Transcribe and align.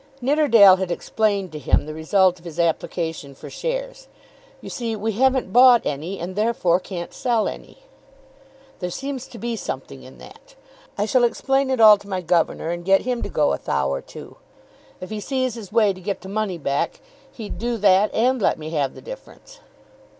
Nidderdale 0.19 0.77
had 0.77 0.89
explained 0.89 1.51
to 1.51 1.59
him 1.59 1.85
the 1.85 1.93
result 1.93 2.39
of 2.39 2.45
his 2.45 2.57
application 2.59 3.35
for 3.35 3.51
shares. 3.51 4.07
"You 4.59 4.67
see 4.67 4.95
we 4.95 5.11
haven't 5.11 5.53
bought 5.53 5.85
any 5.85 6.19
and 6.19 6.35
therefore 6.35 6.79
can't 6.79 7.13
sell 7.13 7.47
any. 7.47 7.83
There 8.79 8.89
seems 8.89 9.27
to 9.27 9.37
be 9.37 9.55
something 9.55 10.01
in 10.01 10.17
that. 10.17 10.55
I 10.97 11.05
shall 11.05 11.23
explain 11.23 11.69
it 11.69 11.79
all 11.79 11.97
to 11.99 12.09
my 12.09 12.21
governor, 12.21 12.71
and 12.71 12.83
get 12.83 13.01
him 13.03 13.21
to 13.21 13.29
go 13.29 13.53
a 13.53 13.59
thou' 13.59 13.93
or 13.93 14.01
two. 14.01 14.37
If 14.99 15.11
he 15.11 15.19
sees 15.19 15.53
his 15.53 15.71
way 15.71 15.93
to 15.93 16.01
get 16.01 16.21
the 16.21 16.29
money 16.29 16.57
back, 16.57 16.99
he'd 17.31 17.59
do 17.59 17.77
that 17.77 18.11
and 18.11 18.41
let 18.41 18.57
me 18.57 18.71
have 18.71 18.95
the 18.95 19.03
difference." 19.03 19.59